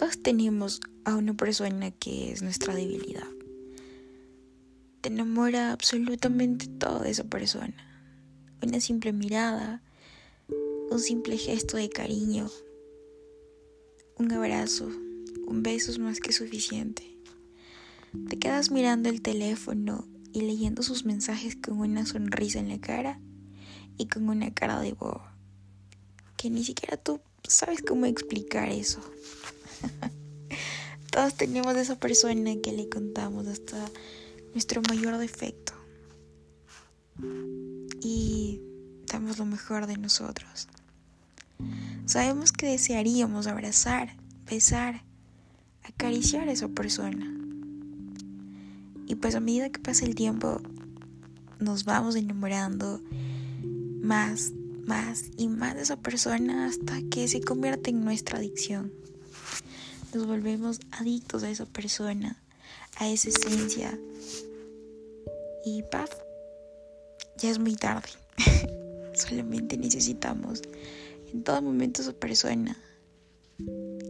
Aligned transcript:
Todos 0.00 0.22
tenemos 0.22 0.80
a 1.04 1.14
una 1.14 1.34
persona 1.34 1.90
que 1.90 2.32
es 2.32 2.40
nuestra 2.40 2.74
debilidad. 2.74 3.28
Te 5.02 5.10
enamora 5.10 5.72
absolutamente 5.72 6.68
todo 6.68 7.00
de 7.00 7.10
esa 7.10 7.24
persona. 7.24 7.74
Una 8.62 8.80
simple 8.80 9.12
mirada, 9.12 9.82
un 10.90 10.98
simple 11.00 11.36
gesto 11.36 11.76
de 11.76 11.90
cariño, 11.90 12.48
un 14.16 14.32
abrazo, 14.32 14.86
un 15.46 15.62
beso 15.62 15.90
es 15.90 15.98
más 15.98 16.18
que 16.20 16.32
suficiente. 16.32 17.18
Te 18.30 18.38
quedas 18.38 18.70
mirando 18.70 19.10
el 19.10 19.20
teléfono 19.20 20.08
y 20.32 20.40
leyendo 20.40 20.82
sus 20.82 21.04
mensajes 21.04 21.56
con 21.56 21.78
una 21.78 22.06
sonrisa 22.06 22.58
en 22.58 22.70
la 22.70 22.80
cara 22.80 23.20
y 23.98 24.06
con 24.06 24.30
una 24.30 24.54
cara 24.54 24.80
de 24.80 24.94
bobo. 24.94 25.20
Que 26.38 26.48
ni 26.48 26.64
siquiera 26.64 26.96
tú 26.96 27.20
sabes 27.46 27.82
cómo 27.82 28.06
explicar 28.06 28.70
eso. 28.70 29.02
Todos 31.20 31.34
tenemos 31.34 31.76
esa 31.76 31.96
persona 31.96 32.50
que 32.62 32.72
le 32.72 32.88
contamos 32.88 33.46
hasta 33.46 33.76
nuestro 34.54 34.80
mayor 34.88 35.18
defecto. 35.18 35.74
Y 38.02 38.62
damos 39.06 39.38
lo 39.38 39.44
mejor 39.44 39.86
de 39.86 39.98
nosotros. 39.98 40.66
Sabemos 42.06 42.52
que 42.52 42.68
desearíamos 42.68 43.48
abrazar, 43.48 44.16
besar, 44.46 45.04
acariciar 45.82 46.48
a 46.48 46.52
esa 46.52 46.68
persona. 46.68 47.30
Y 49.06 49.16
pues 49.16 49.34
a 49.34 49.40
medida 49.40 49.68
que 49.68 49.78
pasa 49.78 50.06
el 50.06 50.14
tiempo, 50.14 50.62
nos 51.58 51.84
vamos 51.84 52.16
enamorando 52.16 53.02
más, 54.00 54.52
más 54.86 55.24
y 55.36 55.48
más 55.48 55.74
de 55.74 55.82
esa 55.82 55.98
persona 55.98 56.64
hasta 56.64 56.98
que 57.10 57.28
se 57.28 57.42
convierte 57.42 57.90
en 57.90 58.06
nuestra 58.06 58.38
adicción. 58.38 58.90
Nos 60.12 60.26
volvemos 60.26 60.80
adictos 60.90 61.44
a 61.44 61.50
esa 61.50 61.66
persona, 61.66 62.36
a 62.96 63.08
esa 63.08 63.28
esencia. 63.28 63.96
Y 65.64 65.84
paf, 65.84 66.10
ya 67.36 67.50
es 67.50 67.60
muy 67.60 67.76
tarde. 67.76 68.08
Solamente 69.14 69.76
necesitamos 69.76 70.62
en 71.32 71.44
todo 71.44 71.62
momento 71.62 72.02
esa 72.02 72.12
persona. 72.12 72.76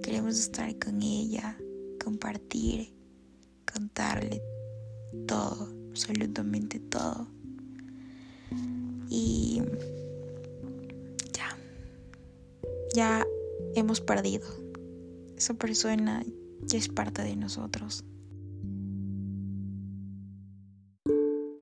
Queremos 0.03 0.39
estar 0.39 0.75
con 0.79 1.03
ella, 1.03 1.59
compartir, 2.03 2.95
contarle 3.71 4.41
todo, 5.27 5.69
absolutamente 5.91 6.81
todo. 6.81 7.29
Y 9.11 9.61
ya, 11.35 11.59
ya 12.95 13.27
hemos 13.75 14.01
perdido. 14.01 14.70
Esa 15.41 15.55
persona 15.55 16.23
ya 16.67 16.77
es 16.77 16.91
parte 16.91 17.23
de 17.23 17.35
nosotros. 17.35 18.05